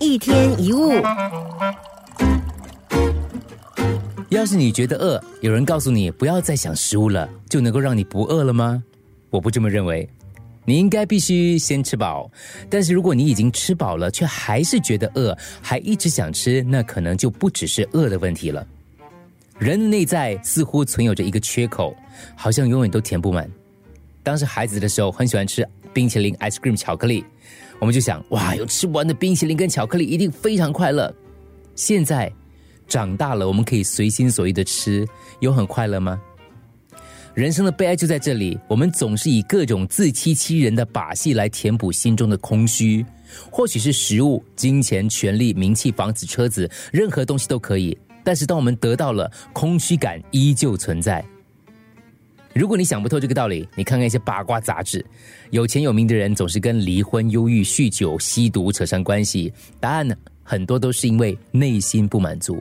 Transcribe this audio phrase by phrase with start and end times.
[0.00, 0.92] 一天一物。
[4.28, 8.82] 要是你觉得饿，有人告诉你不要再想食物了，就能够让你不饿了吗？
[9.30, 10.08] 我不这么认为。
[10.64, 12.30] 你应该必须先吃饱，
[12.68, 18.66] 但是如果你已经吃饱了，却还是觉得饿，还一直想吃，那可能就不只是饿的问题了。
[19.58, 21.96] 人的内在似乎存有着一个缺口，
[22.36, 23.50] 好像永远都填不满。
[24.22, 27.24] 当时孩子的时候，很喜欢吃冰淇淋、ice cream、巧克力，
[27.80, 31.14] 我们就想，哇，有吃不完的冰淇淋跟巧克力，一定非常快乐。
[31.74, 32.32] 现在
[32.86, 35.06] 长大了，我们可以随心所欲的吃，
[35.40, 36.20] 有很快乐吗？
[37.34, 43.06] 人生的悲哀就在这里，我们总是以各种自欺欺人的把戏来填补心中的空虚，
[43.48, 47.96] 或许是食物、金钱、权力、名气、房子、车子，任何东西都可以。
[48.24, 51.24] 但是当我们得到了，空虚感依旧存在。
[52.54, 55.04] 如果你想不透这个道理，你看看一些八卦杂志，
[55.50, 62.60] 有钱有名的人总是跟离婚、忧郁、酗酒、吸毒扯上关系，答案呢，很多都是因为内心不满足。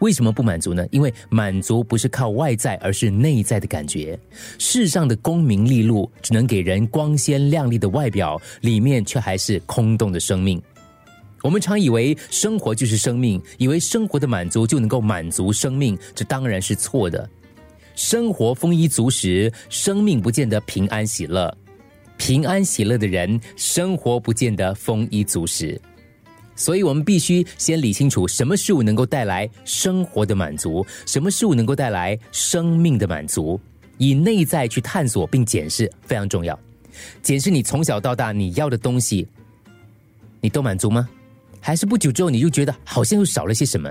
[0.00, 0.86] 为什么不满足呢？
[0.90, 4.18] 因为满足不是靠外在，而是内在的感觉。
[4.58, 10.60] 世上的功名利禄只能给人光鲜亮丽的外表，里面却还是空洞的生命。
[11.42, 17.26] 我们常以为生活就是生命，以为生活的满足就能够满足生命，这当然是错的。
[18.02, 21.48] 生活丰衣足食，生命不见得平安喜乐；
[22.16, 25.80] 平安喜乐的人，生活不见得丰衣足食。
[26.56, 33.58] 所以，我们必须先理清楚什么事物能够带来生活的满足，什么事物能够带来生命的满足。
[33.98, 36.58] 以内在去探索并检视非常重要。
[37.22, 39.28] 检视你从小到大你要的东西，
[40.40, 41.08] 你都满足吗？
[41.60, 43.88] 还是不久之后你就觉得好像又少了些什么？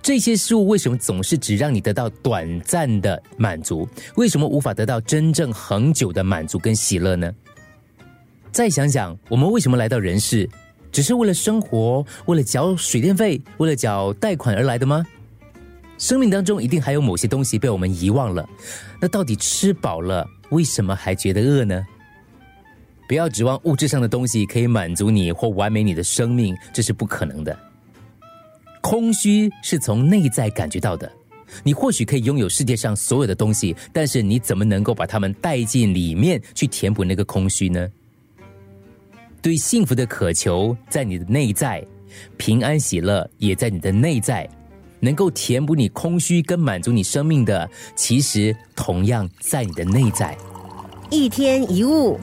[0.00, 3.88] 这些事物为什么总是只让你得到短暂的满足？
[4.16, 7.32] 为什么无法得到真正恒久的满足跟喜乐呢？
[8.50, 10.48] 再想想，我们为什么来到人世？
[10.90, 15.06] 只是为了生活，为了缴水电费，为了缴贷款而来的吗？
[15.96, 18.46] 生命当中一定还有某些东西被我们遗忘了。
[19.00, 21.86] 那到底吃饱了，为什么还觉得饿呢？
[23.08, 27.58] 不要指望物质上的东西可以满足你或完美你的生命，这是不可能的。
[28.82, 31.10] 空虚是从内在感觉到的。
[31.62, 37.88] 你或许可以拥有世界上所有的东西，但是你怎么能够把它们带进里面去填补那个空虚呢？
[39.40, 41.84] 对幸福的渴求在你的内在，
[42.36, 44.48] 平安喜乐也在你的内在，
[44.98, 50.36] 能够填补你空虚跟满足你生命的，其实同样在你的内在。
[51.10, 52.18] 一天一物。